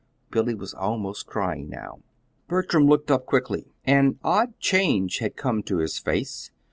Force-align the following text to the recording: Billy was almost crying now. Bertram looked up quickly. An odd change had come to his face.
Billy 0.31 0.55
was 0.55 0.73
almost 0.73 1.27
crying 1.27 1.69
now. 1.69 1.99
Bertram 2.47 2.87
looked 2.87 3.11
up 3.11 3.27
quickly. 3.27 3.67
An 3.85 4.17
odd 4.23 4.59
change 4.59 5.19
had 5.19 5.35
come 5.35 5.61
to 5.61 5.77
his 5.77 5.99
face. 5.99 6.49